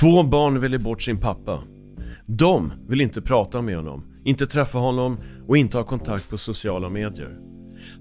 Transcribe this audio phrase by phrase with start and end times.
[0.00, 1.62] Två barn väljer bort sin pappa.
[2.26, 5.16] De vill inte prata med honom, inte träffa honom
[5.48, 7.38] och inte ha kontakt på sociala medier.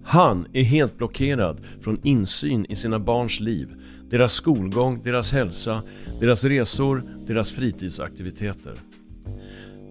[0.04, 3.68] Han är helt blockerad från insyn i sina barns liv,
[4.10, 5.82] deras skolgång, deras hälsa,
[6.20, 8.74] deras resor, deras fritidsaktiviteter.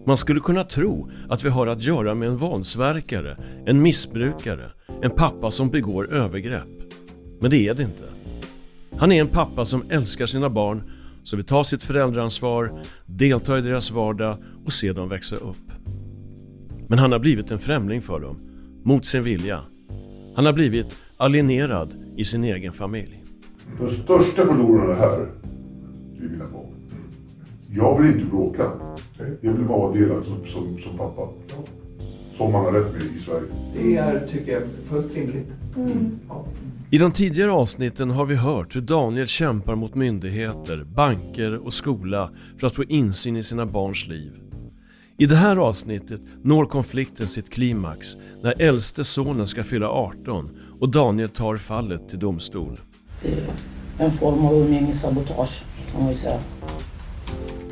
[0.06, 4.70] Man skulle kunna tro att vi har att göra med en våldsverkare, en missbrukare,
[5.02, 6.92] en pappa som begår övergrepp.
[7.40, 8.04] Men det är det inte.
[8.96, 10.82] Han är en pappa som älskar sina barn,
[11.28, 15.72] som vill ta sitt föräldraansvar, delta i deras vardag och se dem växa upp.
[16.88, 18.36] Men han har blivit en främling för dem,
[18.82, 19.60] mot sin vilja.
[20.34, 23.24] Han har blivit alienerad i sin egen familj.
[23.80, 25.28] De största förlorarna här,
[26.18, 26.66] det är mina barn.
[27.70, 28.70] Jag vill inte bråka.
[29.40, 31.28] Jag vill bara vara delad som, som, som pappa.
[32.36, 33.46] Som man har rätt med i Sverige.
[33.74, 35.52] Det är, tycker jag, fullt rimligt.
[36.28, 36.44] Ja.
[36.90, 42.30] I de tidigare avsnitten har vi hört hur Daniel kämpar mot myndigheter, banker och skola
[42.58, 44.32] för att få insyn i sina barns liv.
[45.16, 50.50] I det här avsnittet når konflikten sitt klimax när äldste sonen ska fylla 18
[50.80, 52.80] och Daniel tar fallet till domstol.
[53.22, 53.28] Det
[53.98, 56.40] är en form av umgängessabotage kan man ju säga.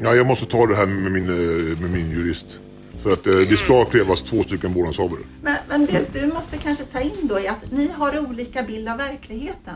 [0.02, 2.58] Ja, jag måste ta det här med min, eh, med min jurist.
[3.06, 5.20] För att eh, det ska krävas två stycken vårdnadshavare.
[5.42, 8.88] Men, men det du måste kanske ta in då är att ni har olika bild
[8.88, 9.74] av verkligheten.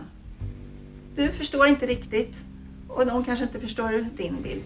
[1.17, 2.35] Du förstår inte riktigt
[2.89, 4.63] och de kanske inte förstår din bild.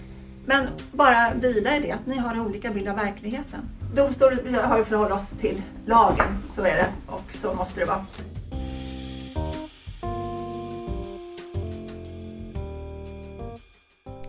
[0.47, 3.60] Men bara vila i det, att ni har olika bild av verkligheten.
[3.94, 8.06] Domstolen har ju förhållit oss till lagen, så är det och så måste det vara.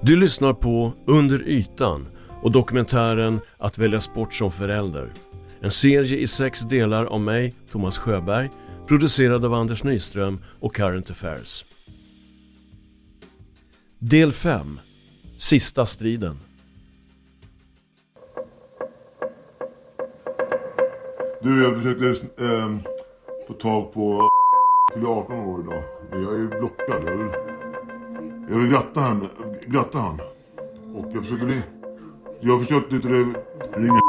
[0.02, 2.08] Du lyssnar på Under ytan
[2.46, 5.10] och dokumentären Att väljas bort som förälder.
[5.60, 8.50] En serie i sex delar av mig, Thomas Sjöberg,
[8.88, 11.66] producerad av Anders Nyström och Current Affairs.
[14.00, 14.80] Del 5
[15.38, 16.40] Sista striden
[21.42, 22.76] Du, jag försökte eh,
[23.48, 24.30] få tag på
[24.94, 25.84] fyller 18 år idag.
[26.12, 27.04] Men jag är ju blockad.
[27.06, 27.32] Jag vill,
[28.50, 29.26] jag vill gratta henne,
[29.66, 30.20] Gratta han.
[30.96, 31.62] Och jag försöker bli...
[32.42, 34.00] Jag försökte inte ringa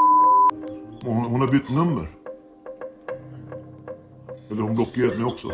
[1.06, 2.06] och hon, hon har bytt nummer.
[4.50, 5.48] Eller hon blockerat mig också.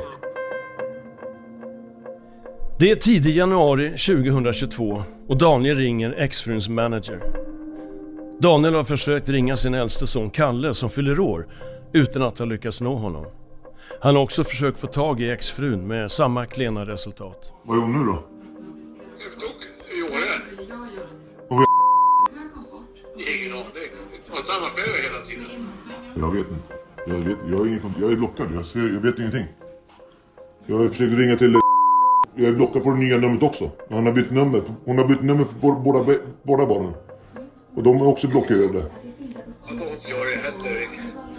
[2.78, 7.22] Det är tidig januari 2022 och Daniel ringer exfruns manager.
[8.41, 11.47] Daniel har försökt ringa sin äldste son Kalle som fyller år
[11.92, 13.27] utan att ha lyckats nå honom.
[14.01, 17.53] Han har också försökt få tag i exfrun med samma klena resultat.
[17.63, 18.22] Vad är hon nu då?
[26.33, 26.75] Vet inte.
[27.07, 28.47] Jag, vet, jag, är, ingen, jag är blockad.
[28.55, 29.45] Jag, ser, jag vet ingenting.
[30.67, 31.57] Jag försökte ringa till...
[32.34, 33.71] Jag är blockad på det nya numret också.
[33.91, 34.63] Han har bytt nummer.
[34.84, 36.93] Hon har bytt nummer för båda, båda barnen.
[37.75, 38.73] Och de är också blockerade.
[38.73, 38.84] Det.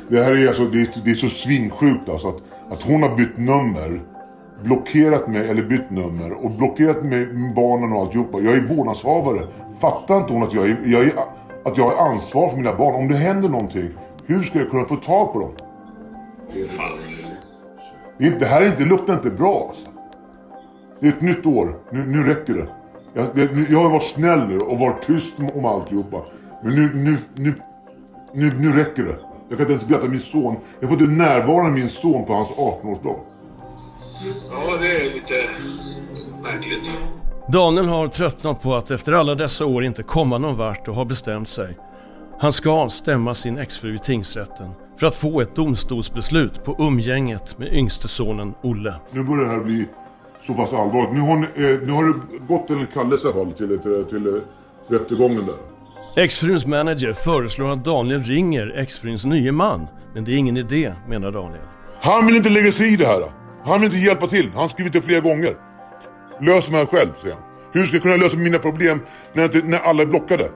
[0.10, 3.16] Det här är alltså, det är, det är så svinsjukt alltså att, att hon har
[3.16, 4.02] bytt nummer.
[4.64, 6.32] Blockerat mig, eller bytt nummer.
[6.34, 8.40] Och blockerat mig med barnen och alltihopa.
[8.40, 9.48] Jag är vårdnadshavare
[9.84, 11.14] Fattar inte hon att jag, är, jag är,
[11.66, 12.96] att jag har ansvar för mina barn?
[12.96, 13.90] Om det händer någonting,
[14.26, 15.52] hur ska jag kunna få tag på dem?
[18.18, 19.88] Det, här är inte, luktar inte bra alltså.
[21.00, 21.80] Det är ett nytt år.
[21.92, 22.68] Nu, nu räcker det.
[23.14, 26.22] Jag, det, jag har varit snäll nu och varit tyst om alltihopa.
[26.64, 27.54] Men nu, nu, nu,
[28.34, 29.16] nu, nu räcker det.
[29.50, 30.56] Jag kan inte ens berätta min son.
[30.80, 33.16] Jag får inte närvara min son på hans 18-årsdag.
[34.52, 35.34] Ja, det är lite
[36.44, 37.00] märkligt.
[37.48, 41.06] Daniel har tröttnat på att efter alla dessa år inte komma någon vart och har
[41.06, 41.78] bestämt sig.
[42.44, 47.74] Han ska stämma sin exfru i tingsrätten för att få ett domstolsbeslut på umgänget med
[47.74, 48.96] yngste sonen Olle.
[49.12, 49.88] Nu börjar det här bli
[50.42, 51.14] så pass allvarligt.
[51.14, 54.06] Nu har, ni, eh, nu har det gått en kallelse i alla fall till, till,
[54.06, 54.42] till eh,
[54.88, 56.24] rättegången där.
[56.24, 59.88] Exfruns manager föreslår att Daniel ringer exfruns nye man.
[60.14, 61.64] Men det är ingen idé, menar Daniel.
[62.02, 63.22] Han vill inte lägga sig i det här.
[63.66, 64.50] Han vill inte hjälpa till.
[64.54, 65.56] Han har skrivit det flera gånger.
[66.42, 67.44] Lös det här själv, säger han.
[67.74, 69.00] Hur ska jag kunna lösa mina problem
[69.34, 70.50] när, inte, när alla är blockade?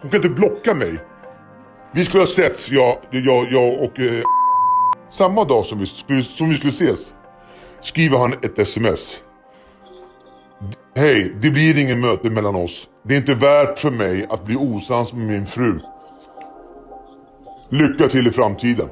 [0.00, 0.98] Hon kan inte blocka mig.
[1.94, 4.00] Vi skulle ha setts, jag, jag, jag och...
[4.00, 4.22] Eh,
[5.10, 7.14] samma dag som vi, skulle, som vi skulle ses
[7.80, 9.16] skriver han ett sms.
[10.96, 12.88] Hej, det blir inget möte mellan oss.
[13.04, 15.80] Det är inte värt för mig att bli osams med min fru.
[17.70, 18.88] Lycka till i framtiden.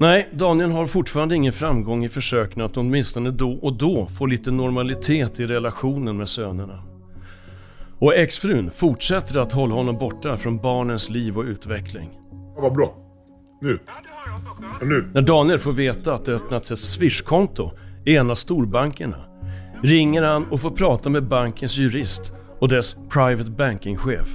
[0.00, 4.50] Nej, Daniel har fortfarande ingen framgång i försöken att åtminstone då och då få lite
[4.50, 6.89] normalitet i relationen med sönerna.
[8.00, 12.10] Och exfrun fortsätter att hålla honom borta från barnens liv och utveckling.
[12.56, 12.94] Ja, vad bra.
[13.62, 13.78] Nu.
[13.86, 15.10] Ja, nu.
[15.14, 17.70] När Daniel får veta att det öppnats ett swishkonto
[18.06, 19.24] i en av storbankerna
[19.82, 24.28] ringer han och får prata med bankens jurist och dess private banking-chef.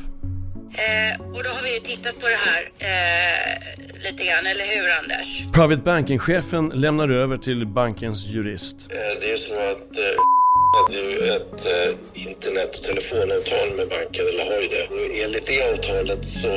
[0.71, 4.89] Eh, och då har vi ju tittat på det här eh, lite grann, eller hur
[5.03, 5.53] Anders?
[5.53, 8.75] Private banking-chefen lämnar över till bankens jurist.
[8.89, 10.15] Eh, Det är så att eh,
[10.75, 11.91] hade ju ett eh,
[12.27, 14.87] internet och telefonavtal med banken, eller har ju det.
[14.87, 16.53] Och enligt det avtalet så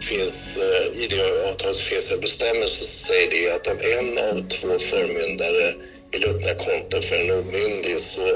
[0.00, 4.18] finns, eh, i det avtalet så finns en bestämmelse som säger det att om en
[4.18, 5.74] av två förmyndare
[6.10, 8.28] vill öppna konto för en omyndig så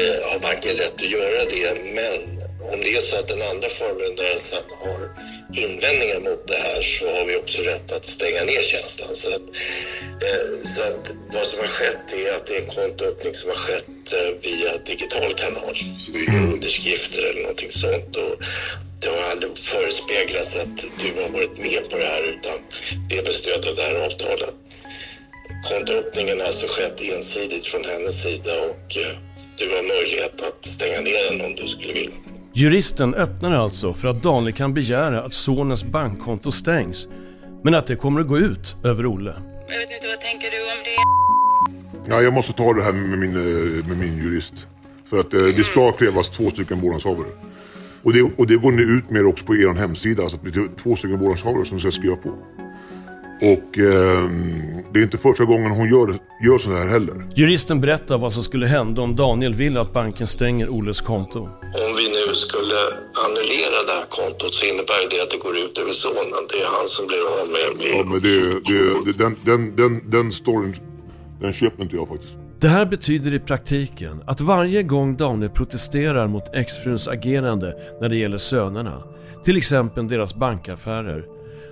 [0.00, 1.68] eh, har banken rätt att göra det.
[1.94, 2.20] Men
[2.72, 5.00] om det är så att den andra förmyndaren sen har
[5.64, 9.14] invändningar mot det här så har vi också rätt att stänga ner tjänsten.
[9.14, 9.46] Så att,
[10.26, 13.56] eh, så att vad som har skett är att det är en kontoöppning som har
[13.56, 13.99] skett
[14.46, 15.74] via digital kanal.
[16.14, 18.16] Via underskrifter eller någonting sånt.
[18.16, 18.34] Och
[19.00, 22.56] det har aldrig förespeglats att du har varit med på det här utan
[23.08, 24.54] det är med stöd av det här avtalet.
[25.68, 29.16] Kontoöppningen har alltså skett ensidigt från hennes sida och eh,
[29.58, 32.16] du har möjlighet att stänga ner den om du skulle vilja.
[32.54, 37.08] Juristen öppnar alltså för att Daniel kan begära att sonens bankkonto stängs,
[37.64, 39.34] men att det kommer att gå ut över Olle.
[39.68, 41.19] Jag vet inte, vad tänker du om det?
[42.08, 44.54] Ja, jag måste ta det här med min, eh, med min jurist.
[45.10, 47.28] För att eh, det ska krävas två stycken vårdnadshavare.
[48.02, 50.22] Och det, och det går ni ut med också på er hemsida.
[50.22, 52.30] Alltså att det är två stycken vårdnadshavare som ska skriva på.
[53.42, 57.26] Och ehm, det är inte första gången hon gör, gör så här heller.
[57.34, 61.38] Juristen berättar vad som skulle hända om Daniel vill att banken stänger Olles konto.
[61.38, 62.74] Om vi nu skulle
[63.24, 66.46] annullera det här kontot så innebär det att det går ut över sonen.
[66.52, 67.88] Det är han som blir av med...
[67.94, 68.38] Ja, men det,
[68.70, 70.76] det, det, den, den, den, den storyn,
[71.40, 72.38] den köper inte jag faktiskt.
[72.60, 78.16] Det här betyder i praktiken att varje gång Daniel protesterar mot exfruns agerande när det
[78.16, 79.02] gäller sönerna,
[79.44, 81.24] till exempel deras bankaffärer,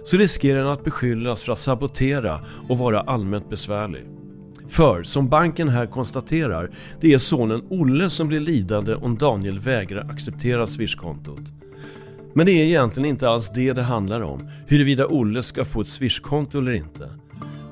[0.04, 4.04] så riskerar han att beskyllas för att sabotera och vara allmänt besvärlig.
[4.68, 6.70] För, som banken här konstaterar,
[7.00, 11.42] det är sonen Olle som blir lidande om Daniel vägrar acceptera swishkontot.
[12.34, 15.88] Men det är egentligen inte alls det det handlar om, huruvida Olle ska få ett
[15.88, 17.10] swishkonto eller inte.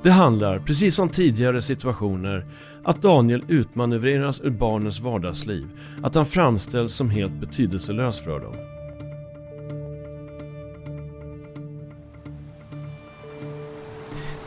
[0.06, 2.44] Det handlar, precis som tidigare situationer,
[2.84, 5.66] att Daniel utmanövreras ur barnens vardagsliv,
[6.02, 8.54] att han framställs som helt betydelselös för dem.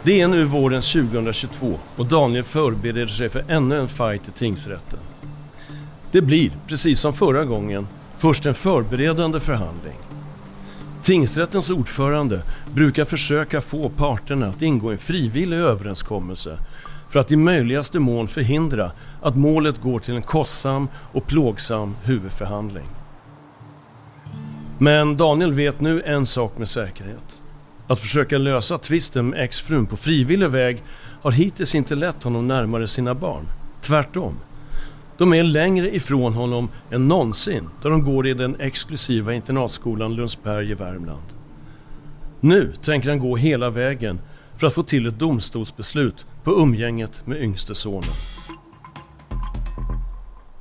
[0.03, 4.99] Det är nu våren 2022 och Daniel förbereder sig för ännu en fight i tingsrätten.
[6.11, 7.87] Det blir, precis som förra gången,
[8.17, 9.95] först en förberedande förhandling.
[11.03, 12.41] Tingsrättens ordförande
[12.73, 16.57] brukar försöka få parterna att ingå en frivillig överenskommelse
[17.09, 18.91] för att i möjligaste mån förhindra
[19.21, 22.85] att målet går till en kostsam och plågsam huvudförhandling.
[24.77, 27.41] Men Daniel vet nu en sak med säkerhet.
[27.87, 30.83] Att försöka lösa tvisten med exfrun på frivillig väg
[31.21, 33.43] har hittills inte lett honom närmare sina barn.
[33.81, 34.35] Tvärtom.
[35.19, 40.71] De är längre ifrån honom än någonsin där de går i den exklusiva internatskolan Lundsberg
[40.71, 41.23] i Värmland.
[42.39, 44.19] Nu tänker han gå hela vägen
[44.55, 48.09] för att få till ett domstolsbeslut på umgänget med yngste sonen.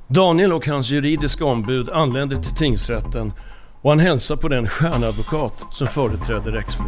[0.07, 3.33] Daniel och hans juridiska ombud anländer till tingsrätten
[3.81, 6.87] och han hälsar på den stjärnadvokat som företräder exfrun.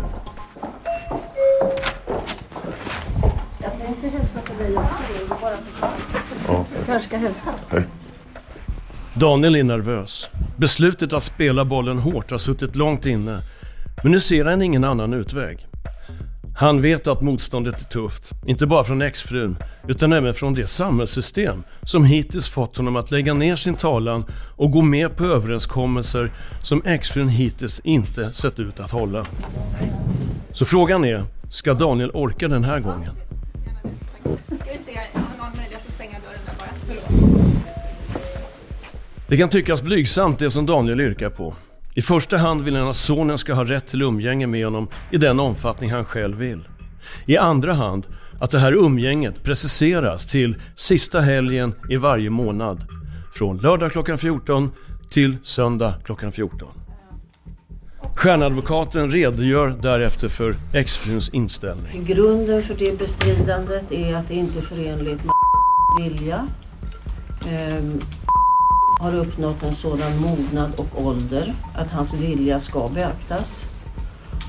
[3.59, 4.95] Jag tänkte hälsa på dig också.
[5.17, 5.57] Det är bara
[6.47, 6.65] Ja.
[6.69, 7.53] Du kanske ska hälsa?
[7.69, 7.83] Hej.
[9.13, 10.29] Daniel är nervös.
[10.57, 13.39] Beslutet att spela bollen hårt har suttit långt inne.
[14.03, 15.67] Men nu ser han ingen annan utväg.
[16.57, 19.57] Han vet att motståndet är tufft, inte bara från exfrun,
[19.87, 24.25] utan även från det samhällssystem som hittills fått honom att lägga ner sin talan
[24.57, 26.31] och gå med på överenskommelser
[26.63, 29.25] som exfrun hittills inte sett ut att hålla.
[30.53, 33.15] Så frågan är, ska Daniel orka den här gången?
[39.31, 41.55] Det kan tyckas blygsamt det som Daniel yrkar på.
[41.93, 45.17] I första hand vill han att sonen ska ha rätt till umgänge med honom i
[45.17, 46.67] den omfattning han själv vill.
[47.25, 48.07] I andra hand
[48.39, 52.83] att det här umgänget preciseras till sista helgen i varje månad.
[53.33, 54.71] Från lördag klockan 14
[55.09, 56.67] till söndag klockan 14.
[58.15, 62.05] Stjärnadvokaten redogör därefter för exfruns inställning.
[62.05, 66.47] Grunden för det bestridandet är att det inte är förenligt med vilja.
[67.49, 68.01] Ehm,
[69.01, 73.65] har uppnått en sådan mognad och ålder att hans vilja ska beaktas.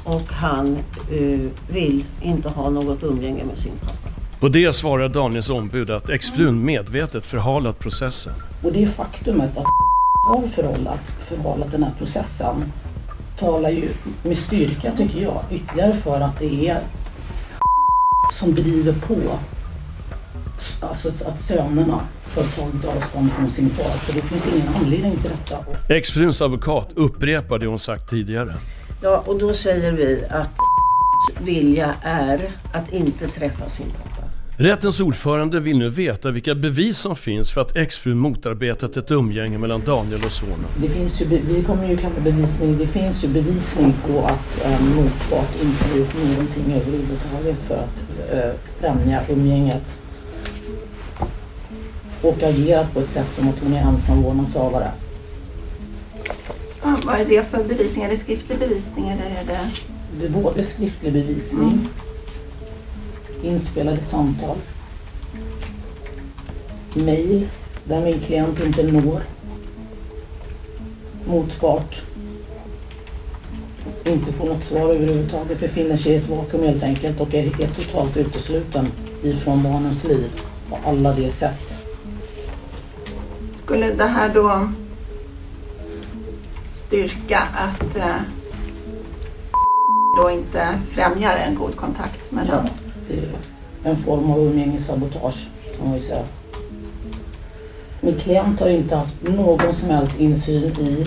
[0.04, 0.78] Och han
[1.10, 4.08] eh, vill inte ha något umgänge med sin pappa.
[4.40, 8.32] På det svarar Daniels ombud att exfrun medvetet förhalat processen.
[8.62, 9.66] Och det faktumet att
[10.28, 12.72] har förhållat, förhalat den här processen
[13.38, 13.88] talar ju
[14.22, 16.80] med styrka tycker jag ytterligare för att det är
[18.40, 19.16] som driver på
[20.80, 22.00] alltså att sönerna
[22.34, 23.98] har tagit avstånd från sin far.
[23.98, 25.94] För det finns ingen anledning till detta.
[25.94, 28.54] Exfruns advokat upprepar det hon sagt tidigare.
[29.02, 30.50] Ja, och då säger vi att
[31.44, 34.22] vilja är att inte träffa sin pappa.
[34.56, 39.58] Rättens ordförande vill nu veta vilka bevis som finns för att exfrun motarbetat ett umgänge
[39.58, 40.66] mellan Daniel och sonen.
[40.76, 44.80] Det finns ju, vi kommer ju kalla bevisning, det finns ju bevisning på att eh,
[44.80, 49.82] motpart inte har gjort någonting överhuvudtaget för att eh, främja umgänget.
[52.22, 54.90] Och agerat på ett sätt som att hon är ensam vårdnadshavare.
[56.82, 58.04] Ja, vad är det för bevisning?
[58.04, 59.68] Är det skriftlig bevisning eller är det...
[60.18, 61.88] Det är både skriftlig bevisning,
[63.42, 64.56] inspelade samtal,
[66.94, 67.48] mejl
[67.84, 69.22] där min klient inte når
[71.26, 72.02] motpart,
[74.04, 77.76] inte får något svar överhuvudtaget, befinner sig i ett vakuum helt enkelt och är helt
[77.76, 78.86] totalt utesluten
[79.22, 80.30] ifrån barnens liv
[80.68, 81.71] på alla de sätt.
[83.72, 84.68] Skulle det här då
[86.74, 88.20] styrka att eh,
[90.16, 92.68] då inte främjar en god kontakt mellan...
[93.08, 96.22] Det är en form av umgängessabotage kan man ju säga.
[98.00, 101.06] Min klient har inte haft någon som helst insyn i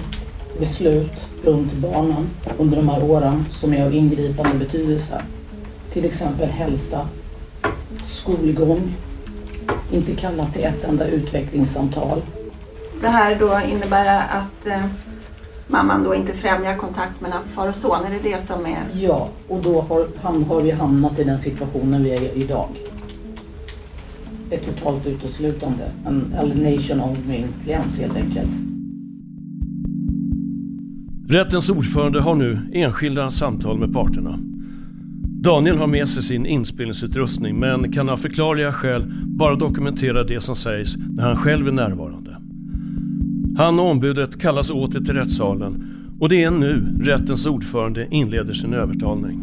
[0.59, 5.21] beslut runt barnen under de här åren som är av ingripande betydelse.
[5.93, 7.07] Till exempel hälsa,
[8.05, 8.93] skolgång,
[9.91, 12.21] inte kallat till ett enda utvecklingssamtal.
[13.05, 14.85] Det här då innebär att eh,
[15.67, 18.05] mamman då inte främjar kontakt mellan far och son.
[18.05, 18.83] Är det det som är...
[18.93, 22.69] Ja, och då har, han, har vi hamnat i den situationen vi är i idag.
[24.49, 28.49] Ett totalt uteslutande, en alienation av min klient helt enkelt.
[31.29, 34.39] Rättens ordförande har nu enskilda samtal med parterna.
[35.43, 40.55] Daniel har med sig sin inspelningsutrustning men kan av förklarliga skäl bara dokumentera det som
[40.55, 42.24] sägs när han själv är närvarande.
[43.57, 48.73] Han och ombudet kallas åter till rättssalen och det är nu rättens ordförande inleder sin
[48.73, 49.41] övertalning.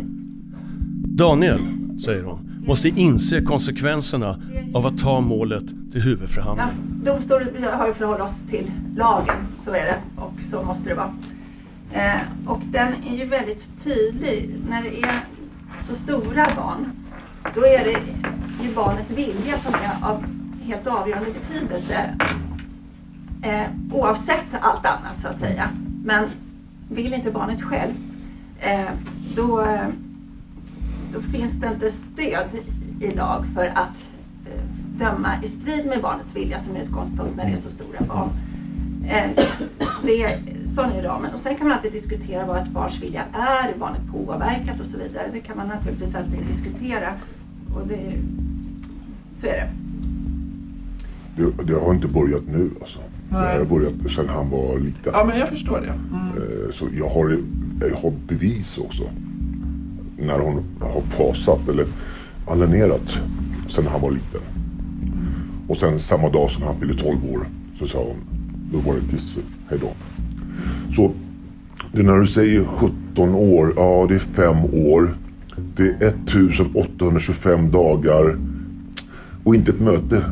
[1.17, 1.61] Daniel,
[2.05, 4.41] säger hon, måste inse konsekvenserna
[4.75, 6.67] av att ta målet till Ja, huvudförhandling.
[7.05, 11.13] domstolen har ju förhållit oss till lagen, så är det och så måste det vara.
[11.93, 14.51] Eh, och den är ju väldigt tydlig.
[14.71, 15.21] När det är
[15.89, 16.91] så stora barn,
[17.55, 17.97] då är det
[18.65, 20.25] ju barnets vilja som är av
[20.65, 21.97] helt avgörande betydelse.
[23.43, 25.71] Eh, oavsett allt annat så att säga.
[26.05, 26.25] Men
[26.89, 27.97] vill inte barnet självt,
[28.61, 28.91] eh,
[29.37, 29.67] då,
[31.13, 32.47] då finns det inte stöd
[33.01, 34.05] i lag för att
[34.47, 34.63] eh,
[34.99, 38.31] döma i strid med barnets vilja som utgångspunkt när det är så stora barn.
[39.07, 39.45] Eh,
[40.03, 41.35] det är sån är ramen.
[41.35, 44.87] Och sen kan man alltid diskutera vad ett barns vilja är, är barnet påverkat och
[44.87, 45.31] så vidare.
[45.33, 47.13] Det kan man naturligtvis alltid diskutera.
[47.75, 48.13] Och det,
[49.35, 49.69] så är det.
[51.37, 52.99] Det, det har inte börjat nu alltså.
[53.33, 53.59] Nej.
[53.59, 55.13] har börjat sedan han var liten.
[55.13, 55.87] Ja, men jag förstår det.
[56.17, 56.27] Mm.
[56.37, 57.39] Eh, Så jag har,
[57.81, 59.03] jag har bevis också.
[60.19, 61.87] När hon har pasat eller
[62.47, 63.19] alienerat
[63.69, 64.41] sedan han var liten.
[65.69, 67.47] Och sen samma dag som han fyllde 12 år
[67.79, 68.17] Så sa hon,
[68.73, 69.89] då var det Disse, hejdå.
[70.97, 71.11] Så
[71.93, 75.17] det när du säger 17 år, ja det är fem år.
[75.77, 78.39] Det är 1825 dagar.
[79.45, 80.25] Och inte ett möte.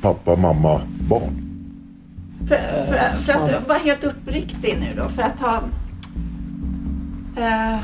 [0.00, 1.41] Pappa, mamma, barn.
[2.52, 5.56] För, för, för att vara helt uppriktig nu då, för att ha...
[7.36, 7.78] Eh,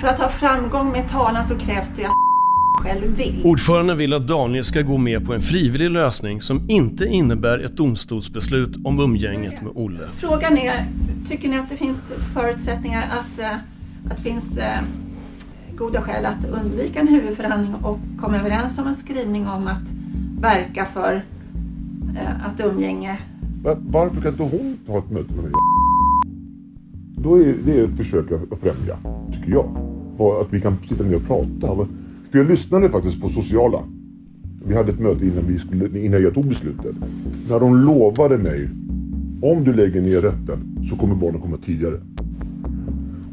[0.00, 2.14] för att ha framgång med talan så krävs det ju att
[2.82, 3.42] själv vill.
[3.44, 7.76] Ordföranden vill att Daniel ska gå med på en frivillig lösning som inte innebär ett
[7.76, 10.08] domstolsbeslut om umgänget med Olle.
[10.16, 10.86] Frågan är,
[11.28, 13.52] tycker ni att det finns förutsättningar att, eh,
[14.10, 14.80] att det finns eh,
[15.76, 19.82] goda skäl att undvika en huvudförhandling och komma överens om en skrivning om att
[20.40, 21.35] verka för eh,
[22.44, 23.18] att umgänge...
[23.62, 25.52] Va- Varför kan inte hon ta ett möte med mig?
[27.16, 28.96] Då är det ett försök att främja,
[29.32, 29.68] tycker jag.
[30.18, 31.76] Och Att vi kan sitta ner och prata.
[32.30, 33.78] För jag lyssnade faktiskt på sociala.
[34.66, 36.94] Vi hade ett möte innan, vi skulle, innan jag tog beslutet.
[37.48, 38.68] När de lovade mig,
[39.42, 42.00] om du lägger ner rätten så kommer barnen komma tidigare.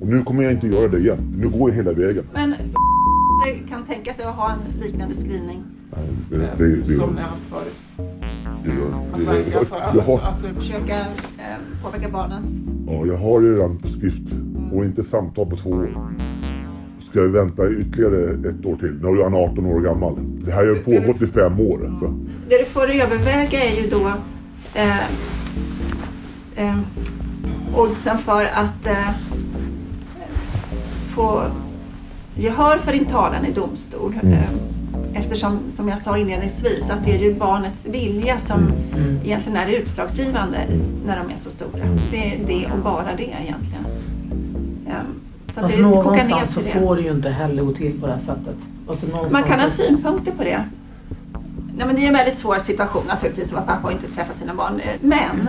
[0.02, 1.18] Och nu kommer jag inte göra det igen.
[1.38, 2.24] Nu går jag hela vägen.
[2.34, 2.54] Men
[3.70, 5.64] kan tänka sig att ha en liknande skrivning.
[5.96, 7.76] Nej, Det, det, det, Som jag har förut.
[9.14, 11.00] Att verka för jag, har, att, att du Försöka
[11.38, 12.44] eh, påverka barnen.
[12.88, 14.32] ja, jag har det redan skrift
[14.74, 15.90] och inte samtal på två år.
[17.10, 19.00] Ska jag vänta ytterligare ett år till?
[19.02, 20.16] Nu är han 18 år gammal.
[20.46, 21.98] Det här har ju pågått i fem år.
[22.00, 22.14] Så.
[22.50, 24.12] Det du får överväga är ju då
[24.74, 25.00] eh,
[26.56, 26.78] eh,
[27.76, 29.10] oddsen för att eh,
[31.16, 31.42] få
[32.36, 34.20] gehör för din talan i domstol.
[34.24, 34.38] Mm.
[35.14, 38.60] Eftersom, som jag sa inledningsvis, att det är ju barnets vilja som
[38.94, 39.20] Mm.
[39.24, 40.58] egentligen är utslagsgivande
[41.06, 41.84] när de är så stora.
[42.12, 43.86] Det är det och bara det egentligen.
[44.88, 44.94] Eh,
[45.54, 46.70] så Fast det någonstans så det.
[46.72, 48.56] får det ju inte heller gå till på det här sättet.
[48.88, 50.64] Alltså, Man kan ha synpunkter på det.
[51.78, 54.34] Nej, men det är en väldigt svår situation naturligtvis att vara pappa och inte träffa
[54.34, 54.82] sina barn.
[55.02, 55.48] Men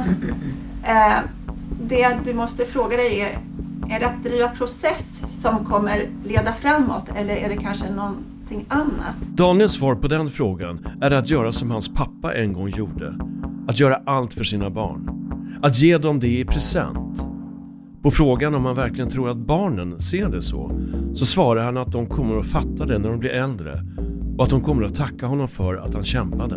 [0.85, 1.19] eh,
[1.83, 3.39] det du måste fråga dig är,
[3.97, 7.85] är det att driva process som kommer leda framåt eller är det kanske
[8.51, 9.17] någonting annat?
[9.37, 13.15] Daniels svar på den frågan är att göra som hans pappa en gång gjorde.
[13.69, 15.11] Att göra allt för sina barn.
[15.63, 17.21] Att ge dem det i present.
[18.03, 20.81] På frågan om han verkligen tror att barnen ser det så,
[21.15, 23.81] så svarar han att de kommer att fatta det när de blir äldre
[24.39, 26.57] och att de kommer att tacka honom för att han kämpade.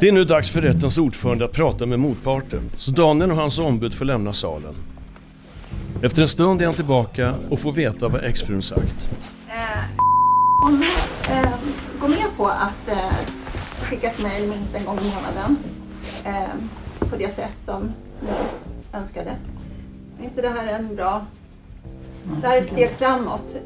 [0.00, 3.58] Det är nu dags för rättens ordförande att prata med motparten, så Daniel och hans
[3.58, 4.74] ombud får lämna salen.
[6.02, 9.10] Efter en stund är han tillbaka och får veta vad exfrun sagt.
[9.48, 10.04] Eh,
[10.66, 10.86] om du
[11.32, 11.50] eh,
[12.00, 13.12] går med på att eh,
[13.82, 15.56] skicka ett mejl minst en gång i månaden
[16.24, 18.28] eh, på det sätt som ni
[18.98, 19.36] önskade.
[20.20, 21.26] Är inte det här en bra...
[22.42, 23.56] Det här är ett steg framåt.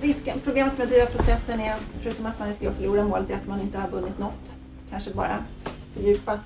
[0.00, 3.34] Risken, problemet med att driva processen är, förutom att man riskerar att förlora målet, är
[3.34, 4.59] att man inte har vunnit något.
[4.90, 5.38] Kanske bara
[5.94, 6.40] fördjupat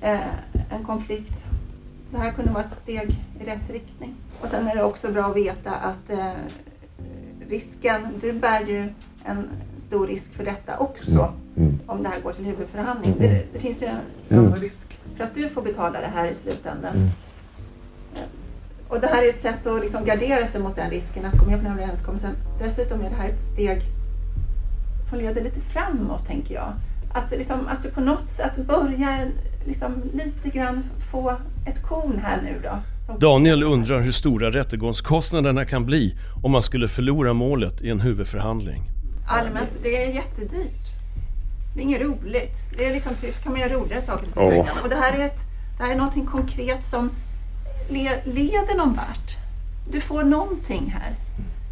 [0.00, 0.20] eh,
[0.70, 1.32] en konflikt.
[2.10, 4.14] Det här kunde vara ett steg i rätt riktning.
[4.40, 6.32] Och sen är det också bra att veta att eh,
[7.48, 8.88] risken, du bär ju
[9.24, 11.32] en stor risk för detta också.
[11.56, 11.78] Mm.
[11.86, 13.12] Om det här går till huvudförhandling.
[13.12, 13.28] Mm.
[13.28, 13.96] Det, det finns ju en,
[14.38, 14.54] Mm.
[14.54, 14.98] risk.
[15.16, 16.96] för att du får betala det här i slutändan.
[16.96, 17.08] Mm.
[18.88, 21.46] Och det här är ett sätt att liksom gardera sig mot den risken att gå
[21.46, 22.34] med på den här överenskommelsen.
[22.62, 23.82] Dessutom är det här ett steg
[25.10, 26.72] som leder lite framåt, tänker jag.
[27.12, 29.30] Att, liksom, att du på något sätt börjar
[29.66, 32.78] liksom, lite grann få ett korn här nu då.
[33.18, 38.82] Daniel undrar hur stora rättegångskostnaderna kan bli om man skulle förlora målet i en huvudförhandling.
[39.28, 40.98] Allmänt, det är jättedyrt.
[41.74, 42.56] Det är inget roligt.
[42.76, 44.80] Det är liksom, typ, kan man göra roligare saker för pengarna.
[44.82, 45.40] Och det här är, ett,
[45.78, 47.10] det här är någonting konkret som
[47.88, 49.36] le, leder någon vart.
[49.90, 51.12] Du får någonting här.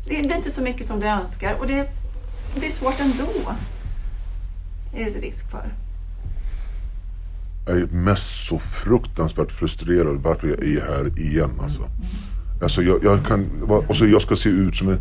[0.04, 1.88] Det blir inte så mycket som du önskar och det
[2.54, 3.52] blir svårt ändå.
[4.96, 5.74] Är det risk för.
[7.66, 11.82] Jag är mest så fruktansvärt frustrerad varför jag är här igen alltså.
[12.62, 15.00] Alltså jag, jag kan, och så jag ska se ut som en,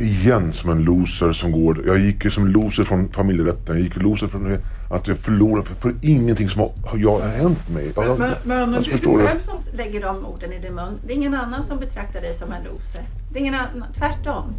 [0.00, 1.86] igen som en loser som går.
[1.86, 3.76] Jag gick ju som loser från familjerätten.
[3.76, 7.28] Jag gick loser från det, att jag förlorade för, för ingenting som har, jag, har
[7.28, 7.92] hänt mig.
[7.96, 9.26] Jag, Men, men alltså, du du?
[9.26, 10.98] själv som lägger de orden i din mun.
[11.06, 13.02] Det är ingen annan som betraktar dig som en loser.
[13.32, 14.54] Det är ingen annan, tvärtom.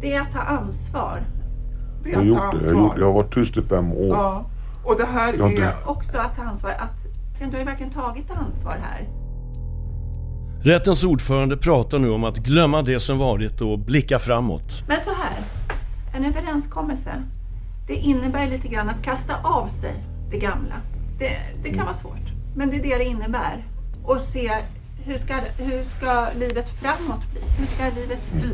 [0.00, 1.22] Det är att ta ansvar.
[2.06, 2.66] Det Jag har är att gjort det.
[2.66, 2.98] Jag, har gjort, ansvar.
[2.98, 4.06] jag har varit tyst i fem år.
[4.16, 4.44] Ja.
[4.84, 5.74] Och det här Jag har inte- är...
[5.86, 6.70] Också att ta ansvar.
[6.70, 7.06] Att,
[7.38, 9.08] du har ju verkligen tagit ansvar här.
[10.62, 14.82] Rättens ordförande pratar nu om att glömma det som varit och blicka framåt.
[14.88, 15.38] Men så här,
[16.16, 17.10] en överenskommelse,
[17.86, 19.94] det innebär lite grann att kasta av sig
[20.30, 20.74] det gamla.
[21.18, 21.30] Det,
[21.62, 23.64] det kan vara svårt, men det är det det innebär.
[24.04, 24.50] Och se
[25.04, 27.40] hur ska, hur ska livet framåt bli?
[27.58, 28.52] Hur ska livet bli?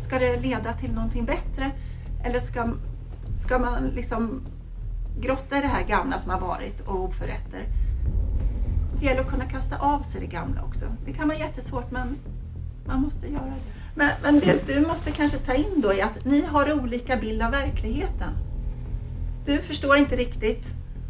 [0.00, 1.70] Ska det leda till någonting bättre?
[2.24, 2.68] Eller ska,
[3.42, 4.40] ska man liksom
[5.20, 7.66] grotta i det här gamla som har varit och oförrätter?
[9.00, 10.84] Det gäller att kunna kasta av sig det gamla också.
[11.04, 12.16] Det kan vara jättesvårt men
[12.86, 13.62] man måste göra det.
[13.94, 17.42] Men, men det du måste kanske ta in då är att ni har olika bild
[17.42, 18.32] av verkligheten.
[19.46, 20.66] Du förstår inte riktigt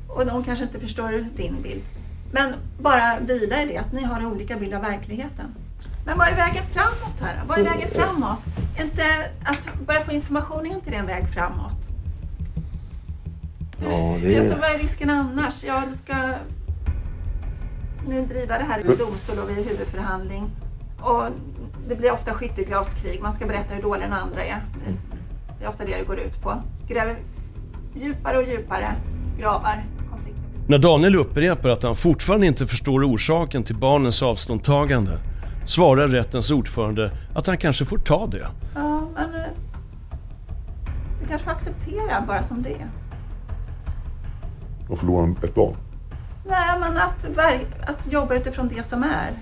[0.08, 1.82] och de kanske inte förstår din bild.
[2.32, 5.54] Men bara vila i det, att ni har olika bild av verkligheten.
[6.06, 7.42] Men vad är vägen framåt här?
[7.46, 8.38] Vad är vägen framåt?
[8.80, 9.04] Inte
[9.44, 11.87] att börja få information är inte det en väg framåt.
[13.82, 14.50] Ja, det är är...
[14.50, 15.64] så vad är risken annars?
[15.64, 16.14] Ja, du ska
[18.08, 20.50] ni driva det här i domstol och vid huvudförhandling.
[21.00, 21.22] Och
[21.88, 23.22] det blir ofta skyttegravskrig.
[23.22, 24.62] Man ska berätta hur dålig den andra är.
[25.58, 26.62] Det är ofta det det går ut på.
[26.88, 27.16] Gräver
[27.94, 28.94] djupare och djupare
[29.38, 29.84] gravar.
[30.68, 35.18] När Daniel upprepar att han fortfarande inte förstår orsaken till barnens avståndtagande
[35.66, 38.48] svarar rättens ordförande att han kanske får ta det.
[38.74, 39.46] Ja, men eh,
[41.20, 42.88] du kanske får acceptera bara som det är.
[44.90, 45.76] Att förlora ett barn.
[46.46, 47.24] Nej, men att,
[47.86, 49.32] att jobba utifrån det som är.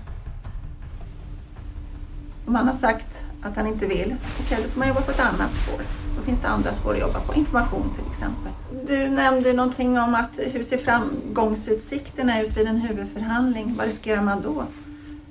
[2.47, 3.07] Om han har sagt
[3.43, 5.81] att han inte vill, okej då får man jobba på ett annat spår.
[6.17, 8.53] Då finns det andra spår att jobba på, information till exempel.
[8.87, 13.75] Du nämnde någonting om att hur ser framgångsutsikterna ut vid en huvudförhandling?
[13.79, 14.65] Vad riskerar man då?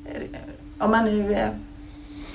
[0.06, 0.22] Eh,
[0.80, 1.60] om man nu är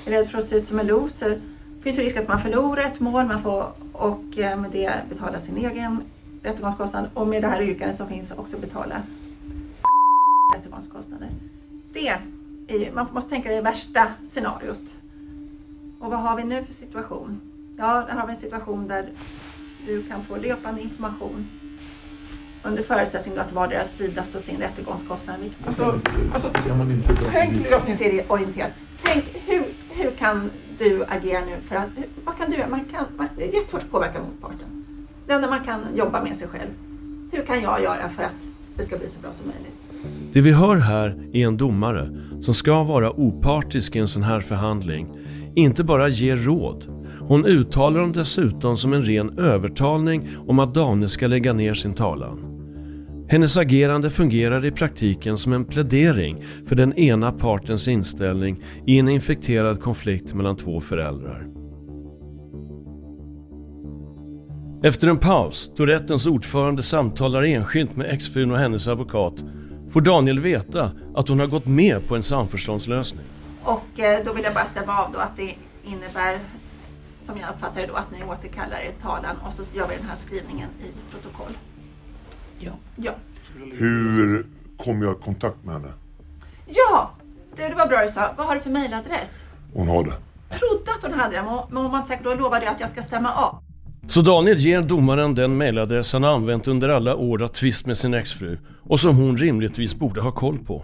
[0.05, 1.41] rädd för att se ut som en loser
[1.83, 5.39] finns det risk att man förlorar ett mål man får, och eh, med det betala
[5.39, 6.01] sin egen
[6.43, 9.01] rättegångskostnad och med det här yrkandet som finns också betala
[10.55, 11.29] rättegångskostnader.
[11.93, 12.21] Det är
[12.93, 14.97] man måste tänka det värsta scenariot.
[15.99, 17.41] Och vad har vi nu för situation?
[17.77, 19.09] Ja, där har vi en situation där
[19.85, 21.47] du kan få löpande information
[22.63, 25.35] under förutsättning att vardera sida står sin rättegångskostnad.
[25.65, 25.99] Alltså,
[26.33, 26.49] alltså
[27.31, 28.71] tänk lösningsorienterat.
[29.03, 31.89] Tänk hur, hur kan du agera nu för att,
[32.25, 32.69] vad kan du göra?
[32.69, 34.80] Man kan, man, det är jättesvårt att påverka motparten.
[35.31, 36.69] Det enda man kan jobba med sig själv.
[37.31, 38.41] Hur kan jag göra för att
[38.77, 39.75] det ska bli så bra som möjligt?
[40.33, 42.09] Det vi hör här är en domare
[42.41, 45.07] som ska vara opartisk i en sån här förhandling.
[45.55, 46.85] Inte bara ge råd.
[47.19, 51.93] Hon uttalar dem dessutom som en ren övertalning om att Daniel ska lägga ner sin
[51.93, 52.39] talan.
[53.29, 59.09] Hennes agerande fungerar i praktiken som en plädering för den ena partens inställning i en
[59.09, 61.60] infekterad konflikt mellan två föräldrar.
[64.83, 69.33] Efter en paus, då rättens ordförande samtalar enskilt med exfrun och hennes advokat,
[69.89, 73.25] får Daniel veta att hon har gått med på en samförståndslösning.
[73.63, 76.39] Och eh, då vill jag bara stämma av då att det innebär,
[77.23, 80.05] som jag uppfattar det då, att ni återkallar er talan och så gör vi den
[80.05, 81.57] här skrivningen i protokoll.
[82.59, 82.71] Ja.
[82.95, 83.11] Ja.
[83.73, 84.45] Hur
[84.77, 85.93] kommer jag i kontakt med henne?
[86.67, 87.11] Ja!
[87.55, 88.33] Du, det var bra du sa.
[88.37, 89.31] Vad har du för mejladress?
[89.73, 90.13] Hon har det.
[90.49, 92.23] Trodde att hon hade den, men hon var inte säker.
[92.23, 93.63] Då lovade jag att jag ska stämma av.
[94.07, 98.13] Så Daniel ger domaren den mejladress han använt under alla år av tvist med sin
[98.13, 100.83] exfru och som hon rimligtvis borde ha koll på.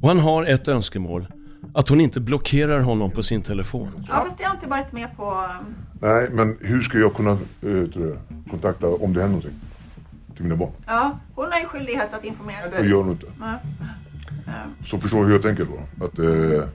[0.00, 1.26] Och han har ett önskemål,
[1.74, 3.88] att hon inte blockerar honom på sin telefon.
[4.08, 5.30] Ja, fast det har jag inte varit med på.
[5.30, 8.16] um, Nej, men hur ska jag kunna jag,
[8.50, 9.60] kontakta om det händer någonting?
[10.34, 10.70] till mina barn.
[10.86, 13.26] Ja, hon har ju skyldighet att informera Det gör hon inte.
[13.40, 13.58] Ja.
[14.46, 14.52] Ja.
[14.86, 16.04] Så förstår du hur jag tänker då?
[16.06, 16.68] Att eh,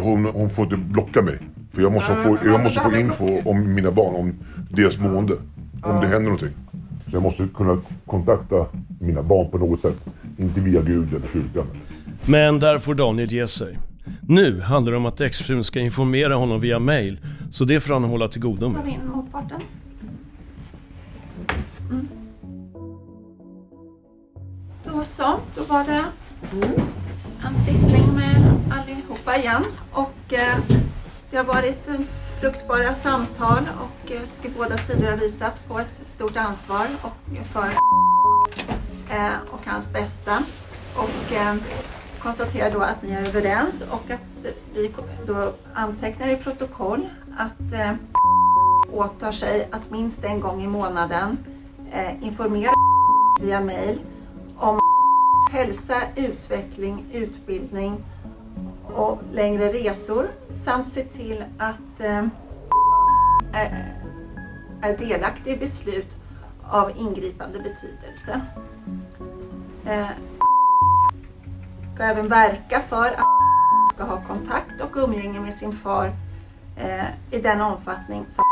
[0.00, 1.38] hon, hon får inte blocka mig.
[1.72, 4.34] För jag måste, Ja, få, jag måste få info om mina barn, om
[4.70, 5.34] deras mående.
[5.82, 6.48] Om det händer någonting.
[7.04, 8.66] Så jag måste kunna kontakta
[9.00, 10.04] mina barn på något sätt.
[10.36, 11.66] Inte via Gud eller kyrkan.
[12.26, 13.78] Men där får Daniel ge sig.
[14.28, 17.18] Nu handlar det om att exfrun ska informera honom via mail,
[17.50, 18.84] så det får han hålla till godo Tar med.
[18.84, 19.60] vi in motparten.
[21.90, 22.08] Mm.
[24.84, 26.04] Då så, då var det
[27.48, 29.62] en sittning med allihopa igen.
[29.92, 30.58] Och eh,
[31.32, 32.00] det har varit eh,
[32.40, 37.68] fruktbara samtal och jag tycker båda sidor har visat på ett stort ansvar och för
[39.10, 40.42] eh, och hans bästa.
[40.96, 41.32] Och
[42.18, 44.94] konstaterar då att ni är överens och att vi
[45.26, 47.92] då antecknar i protokoll att
[48.92, 51.38] åtar sig att minst en gång i månaden
[52.20, 52.72] informera
[53.42, 54.00] via mail
[54.56, 54.78] om
[55.52, 58.04] hälsa, utveckling, utbildning
[58.86, 60.26] och längre resor
[60.64, 62.26] samt se till att eh,
[63.52, 63.94] är,
[64.82, 66.10] är delaktig i beslut
[66.62, 68.40] av ingripande betydelse.
[69.86, 70.10] Eh,
[71.94, 73.32] ska även verka för att
[73.94, 76.12] ska ha kontakt och umgänge med sin far
[76.76, 78.44] eh, i den omfattning som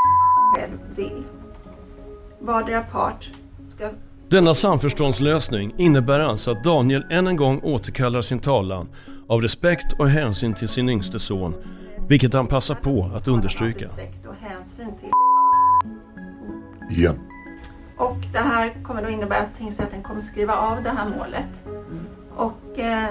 [0.55, 1.25] själv vill.
[2.39, 3.31] Vardera part
[3.69, 3.89] ska
[4.31, 8.89] denna samförståndslösning innebär alltså att Daniel än en gång återkallar sin talan
[9.29, 11.55] av respekt och hänsyn till sin yngste son,
[12.09, 13.89] vilket han passar på att understryka.
[16.91, 17.19] Igen.
[17.97, 21.49] Och det här kommer då innebära att tingsrätten kommer skriva av det här målet.
[22.37, 23.11] Och eh,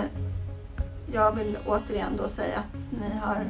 [1.13, 3.45] jag vill återigen då säga att ni har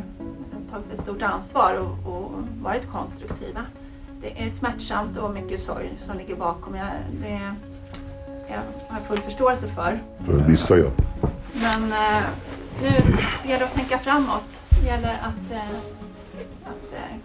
[0.71, 3.61] tagit ett stort ansvar och, och varit konstruktiva.
[4.21, 6.75] Det är smärtsamt och mycket sorg som ligger bakom.
[6.75, 6.87] Jag,
[7.21, 7.39] det
[8.49, 9.99] jag har full förståelse för.
[10.25, 10.91] För vissa ja.
[11.53, 12.23] Men eh,
[12.81, 12.87] nu
[13.49, 14.59] gäller det att tänka framåt.
[14.69, 15.77] Det gäller att, eh,
[16.65, 17.17] att eh,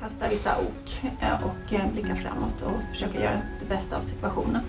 [0.00, 4.62] kasta vissa ok eh, och eh, blicka framåt och försöka göra det bästa av situationen.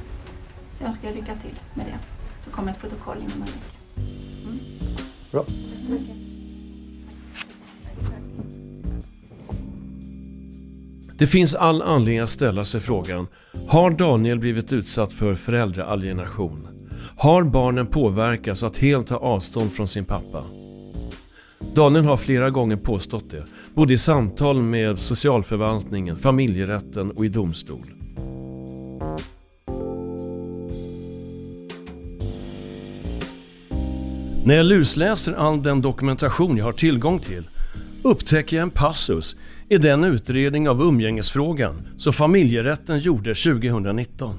[0.77, 1.97] Så jag önskar er lycka till med det.
[2.45, 3.77] Så kommer ett protokoll inom en vecka.
[5.31, 5.43] Bra.
[5.43, 6.20] Tack så mycket.
[11.21, 13.27] Det finns all anledning att ställa sig frågan,
[13.67, 16.67] har Daniel blivit utsatt för föräldraalienation?
[17.17, 20.43] Har barnen påverkats att helt ta avstånd från sin pappa?
[21.73, 27.85] Daniel har flera gånger påstått det, både i samtal med socialförvaltningen, familjerätten och i domstol.
[34.45, 37.43] När jag lusläser all den dokumentation jag har tillgång till
[38.03, 39.35] upptäcker jag en passus
[39.71, 44.35] i den utredning av umgängesfrågan som familjerätten gjorde 2019.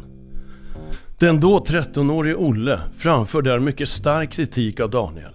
[1.18, 5.32] Den då 13-årige Olle framför där mycket stark kritik av Daniel.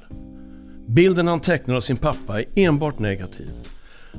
[0.87, 3.49] Bilden han tecknar av sin pappa är enbart negativ.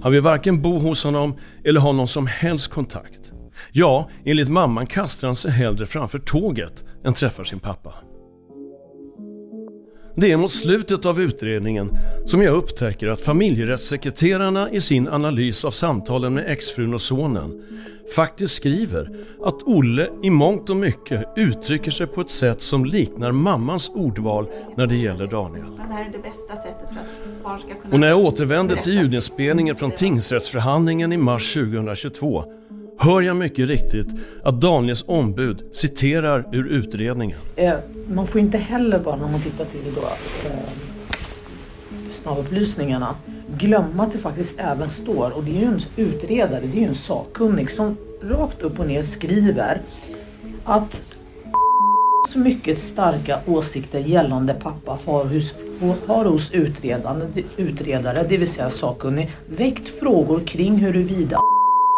[0.02, 3.32] Han vill varken bo hos honom eller ha någon som helst kontakt.
[3.72, 7.94] Ja, enligt mamman kastar han sig hellre framför tåget än träffar sin pappa.
[10.20, 11.90] Det är mot slutet av utredningen
[12.26, 17.62] som jag upptäcker att familjerättssekreterarna i sin analys av samtalen med exfrun och sonen
[18.14, 19.10] faktiskt skriver
[19.42, 24.46] att Olle i mångt och mycket uttrycker sig på ett sätt som liknar mammans ordval
[24.76, 25.80] när det gäller Daniel.
[27.92, 32.44] Och när jag återvänder till ljudinspelningen från tingsrättsförhandlingen i mars 2022
[32.98, 34.08] hör jag mycket riktigt
[34.42, 37.38] att Daniels ombud citerar ur utredningen.
[37.56, 37.74] Eh,
[38.10, 40.00] man får inte heller bara när man tittar till då,
[40.48, 40.68] eh,
[42.10, 43.14] snabbupplysningarna
[43.56, 46.88] glömma att det faktiskt även står, och det är ju en utredare, det är ju
[46.88, 49.82] en sakkunnig som rakt upp och ner skriver
[50.64, 51.02] att
[52.32, 55.54] så mycket starka åsikter gällande pappa har hos,
[56.06, 61.40] har hos utredande, utredare, det vill säga sakkunnig, väckt frågor kring huruvida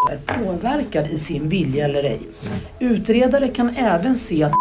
[0.09, 2.21] är påverkad i sin vilja eller ej.
[2.79, 4.53] Utredare kan även se att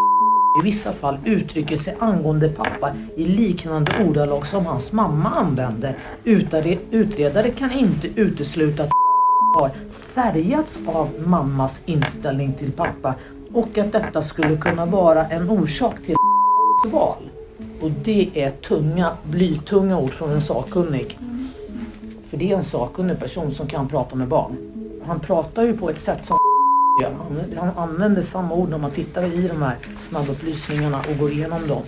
[0.61, 5.97] i vissa fall uttrycker sig angående pappa i liknande ordalag som hans mamma använder.
[6.91, 8.91] Utredare kan inte utesluta att
[9.55, 9.71] har
[10.13, 13.15] färgats av mammas inställning till pappa
[13.53, 16.15] och att detta skulle kunna vara en orsak till
[16.91, 17.29] val.
[17.81, 21.19] Och det är tunga, blytunga ord från en sakkunnig.
[22.29, 24.68] För det är en sakkunnig person som kan prata med barn.
[25.05, 26.37] Han pratar ju på ett sätt som
[27.01, 27.11] gör.
[27.57, 31.67] Han, han använder samma ord när man tittar i de här snabbupplysningarna och går igenom
[31.67, 31.83] dem.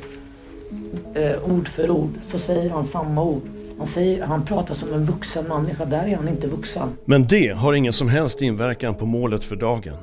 [1.13, 3.41] Eh, ord för ord så säger han samma ord.
[3.77, 6.89] Han, säger, han pratar som en vuxen människa, där är han inte vuxen.
[7.05, 9.97] Men det har ingen som helst inverkan på målet för dagen.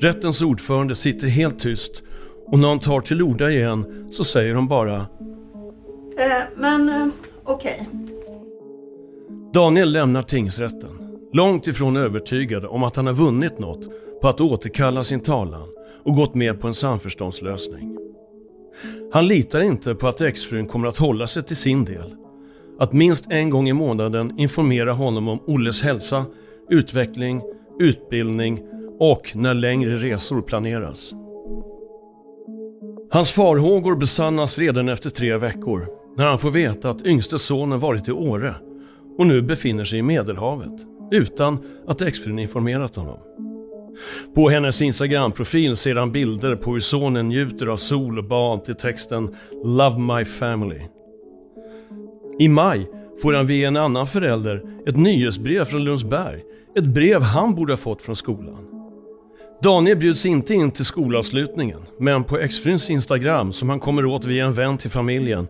[0.00, 2.02] Rättens ordförande sitter helt tyst
[2.46, 5.06] och när hon tar till orda igen så säger hon bara
[6.20, 7.06] Eh, men eh,
[7.44, 7.88] okej.
[9.52, 10.99] Daniel lämnar tingsrätten,
[11.32, 13.88] långt ifrån övertygad om att han har vunnit något
[14.22, 15.68] på att återkalla sin talan
[16.04, 17.96] och gått med på en samförståndslösning.
[19.12, 22.16] Han litar inte på att exfrun kommer att hålla sig till sin del.
[22.78, 26.24] Att minst en gång i månaden informera honom om Olles hälsa,
[26.68, 27.42] utveckling,
[27.78, 28.60] utbildning
[28.98, 31.14] och när längre resor planeras.
[33.10, 38.08] Hans farhågor besannas redan efter tre veckor när han får veta att yngste sonen varit
[38.08, 38.54] i Åre
[39.18, 43.18] och nu befinner sig i Medelhavet utan att exfrun informerat honom.
[44.34, 48.74] På hennes Instagram-profil ser han bilder på hur sonen njuter av sol och bad till
[48.74, 50.80] texten “Love my family”.
[52.38, 52.90] I maj
[53.22, 56.42] får han via en annan förälder ett nyhetsbrev från Lundsberg.
[56.76, 58.66] Ett brev han borde ha fått från skolan.
[59.62, 64.44] Daniel bjuds inte in till skolavslutningen, men på exfruns Instagram, som han kommer åt via
[64.44, 65.48] en vän till familjen,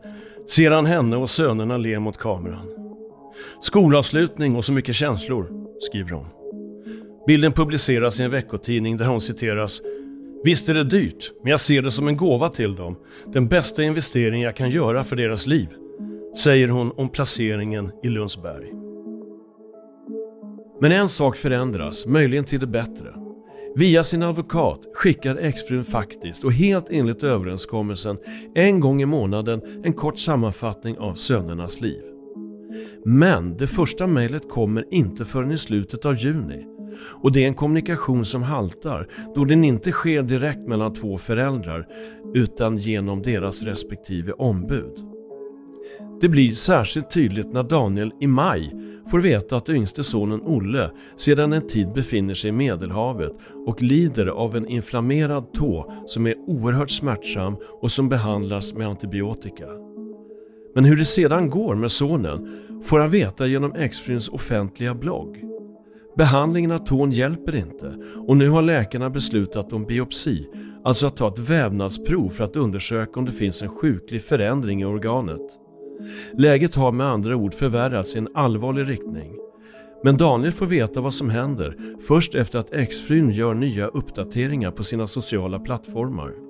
[0.49, 2.90] ser han henne och sönerna le mot kameran.
[3.61, 6.27] Skolavslutning och så mycket känslor, skriver hon.
[7.27, 9.83] Bilden publiceras i en veckotidning där hon citeras
[10.45, 12.97] Visst är det dyrt, men jag ser det som en gåva till dem.
[13.27, 15.69] Den bästa investering jag kan göra för deras liv,
[16.43, 18.73] säger hon om placeringen i Lundsberg.
[20.81, 23.15] Men en sak förändras, möjligen till det bättre.
[23.75, 28.19] Via sin advokat skickar exfrun faktiskt och helt enligt överenskommelsen
[28.55, 32.10] en gång i månaden en kort sammanfattning av sönernas liv.
[33.05, 36.67] Men det första mejlet kommer inte förrän i slutet av juni.
[37.23, 41.87] Och det är en kommunikation som haltar då den inte sker direkt mellan två föräldrar
[42.35, 45.11] utan genom deras respektive ombud.
[46.21, 48.73] Det blir särskilt tydligt när Daniel i maj
[49.11, 53.33] får veta att yngste sonen Olle sedan en tid befinner sig i Medelhavet
[53.67, 59.90] och lider av en inflammerad tå som är oerhört smärtsam och som behandlas med antibiotika.
[60.75, 65.45] Men hur det sedan går med sonen får han veta genom exfruns offentliga blogg.
[66.17, 67.95] Behandlingen av tån hjälper inte
[68.27, 70.49] och nu har läkarna beslutat om biopsi,
[70.85, 74.85] alltså att ta ett vävnadsprov för att undersöka om det finns en sjuklig förändring i
[74.85, 75.61] organet.
[76.39, 79.37] Läget har med andra ord förvärrats i en allvarlig riktning.
[80.05, 84.83] Men Daniel får veta vad som händer först efter att exfrun gör nya uppdateringar på
[84.85, 86.50] sina sociala plattformar.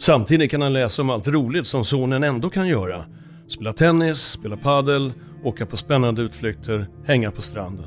[0.00, 3.04] Samtidigt kan han läsa om allt roligt som sonen ändå kan göra.
[3.48, 5.12] Spela tennis, spela padel,
[5.44, 7.86] åka på spännande utflykter, hänga på stranden.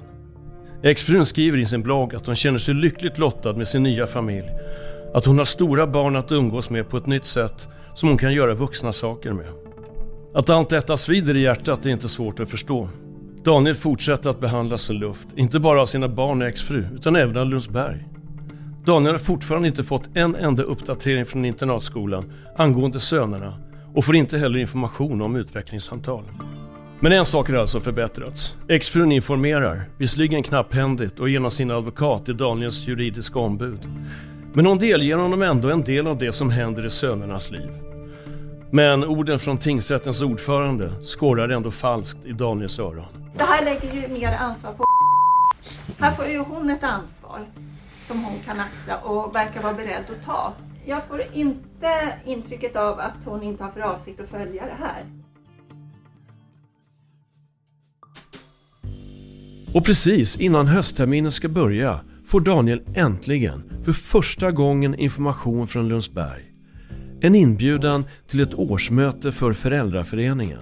[0.83, 4.47] Exfrun skriver i sin blogg att hon känner sig lyckligt lottad med sin nya familj.
[5.13, 8.33] Att hon har stora barn att umgås med på ett nytt sätt som hon kan
[8.33, 9.49] göra vuxna saker med.
[10.33, 12.89] Att allt detta svider i hjärtat är inte svårt att förstå.
[13.43, 17.37] Daniel fortsätter att behandla sin luft, inte bara av sina barn och exfru, utan även
[17.37, 18.12] av Lundsberg.
[18.85, 23.59] Daniel har fortfarande inte fått en enda uppdatering från internatskolan angående sönerna
[23.93, 26.23] och får inte heller information om utvecklingssamtal.
[26.99, 28.55] Men en sak har alltså förbättrats.
[28.67, 33.79] Exfrun informerar, visserligen knapphändigt och genom sin advokat till Daniels juridiska ombud.
[34.53, 37.69] Men hon delger honom ändå en del av det som händer i sönernas liv.
[38.71, 43.05] Men orden från tingsrättens ordförande skorrar ändå falskt i Daniels öron.
[43.37, 44.85] Det här lägger ju mer ansvar på
[45.97, 47.39] Här får ju hon ett ansvar
[48.07, 50.53] som hon kan axla och verkar vara beredd att ta.
[50.85, 55.03] Jag får inte intrycket av att hon inte har för avsikt att följa det här.
[59.73, 66.43] Och precis innan höstterminen ska börja får Daniel äntligen för första gången information från Lundsberg.
[67.21, 70.59] En inbjudan till ett årsmöte för föräldraföreningen.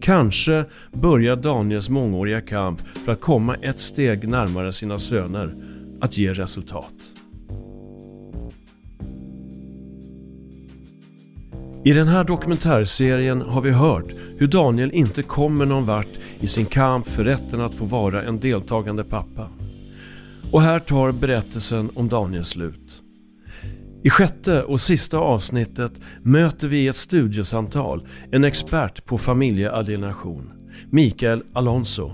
[0.00, 5.54] Kanske börjar Daniels mångåriga kamp för att komma ett steg närmare sina söner
[6.02, 6.94] att ge resultat.
[11.84, 16.66] I den här dokumentärserien har vi hört hur Daniel inte kommer någon vart i sin
[16.66, 19.48] kamp för rätten att få vara en deltagande pappa.
[20.52, 23.02] Och här tar berättelsen om Daniel slut.
[24.04, 25.92] I sjätte och sista avsnittet
[26.22, 30.50] möter vi i ett studiesamtal en expert på familjealienation,
[30.90, 32.12] Mikael Alonso,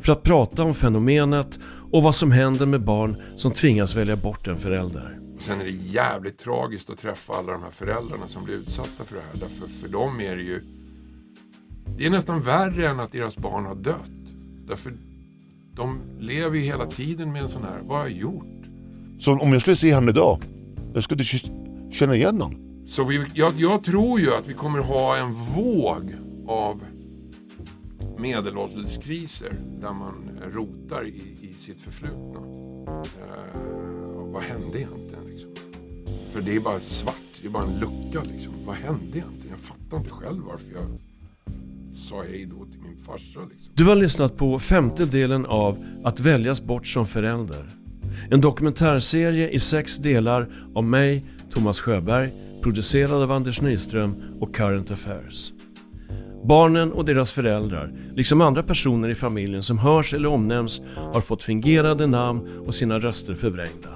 [0.00, 1.58] för att prata om fenomenet
[1.94, 5.18] och vad som händer med barn som tvingas välja bort en förälder.
[5.38, 9.14] Sen är det jävligt tragiskt att träffa alla de här föräldrarna som blir utsatta för
[9.14, 9.40] det här.
[9.40, 10.62] Därför för dem är det ju...
[11.98, 14.34] Det är nästan värre än att deras barn har dött.
[14.68, 14.92] Därför
[15.76, 18.64] de lever ju hela tiden med en sån här, vad har jag gjort?
[19.18, 20.42] Så om jag skulle se honom idag,
[20.94, 21.24] jag skulle
[21.92, 22.84] känna igen honom.
[22.88, 26.14] Så vi, jag, jag tror ju att vi kommer ha en våg
[26.46, 26.80] av
[28.18, 32.40] medelålderskriser där man eh, rotar i, i sitt förflutna.
[32.96, 35.26] Eh, och vad hände egentligen?
[35.26, 35.50] Liksom?
[36.32, 38.30] För det är bara svart, det är bara en lucka.
[38.32, 38.52] Liksom.
[38.66, 39.50] Vad hände egentligen?
[39.50, 41.00] Jag fattar inte själv varför jag
[41.94, 43.40] sa hej då till min farsa.
[43.50, 43.72] Liksom.
[43.74, 47.64] Du har lyssnat på femte delen av Att väljas bort som förälder.
[48.30, 52.30] En dokumentärserie i sex delar av mig, Thomas Sjöberg,
[52.62, 55.52] producerad av Anders Nyström och Current Affairs.
[56.44, 60.80] Barnen och deras föräldrar, liksom andra personer i familjen som hörs eller omnämns,
[61.12, 63.88] har fått fingerade namn och sina röster förvrängda.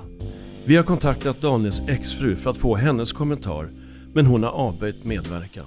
[0.65, 3.69] Vi har kontaktat Daniels exfru för att få hennes kommentar,
[4.13, 5.67] men hon har avböjt medverkan.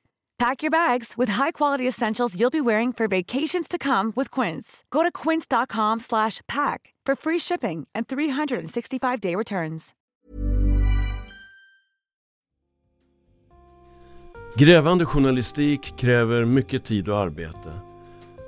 [0.41, 4.83] Pack your bags with high-quality essentials you'll be wearing for vacations to come with Quince.
[4.89, 9.91] Go to quince.com slash pack for free shipping and 365-day returns.
[14.57, 17.73] Grävande journalistik kräver mycket tid och arbete.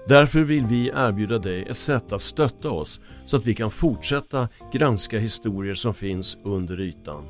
[0.07, 4.49] Därför vill vi erbjuda dig ett sätt att stötta oss så att vi kan fortsätta
[4.71, 7.27] granska historier som finns under ytan.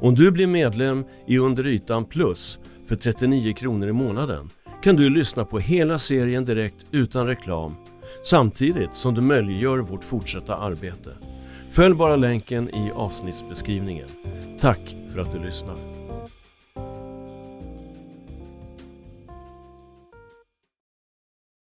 [0.00, 4.50] Om du blir medlem i Under ytan plus för 39 kronor i månaden
[4.82, 7.74] kan du lyssna på hela serien direkt utan reklam
[8.24, 11.10] samtidigt som du möjliggör vårt fortsatta arbete.
[11.70, 14.08] Följ bara länken i avsnittsbeskrivningen.
[14.60, 15.91] Tack för att du lyssnar.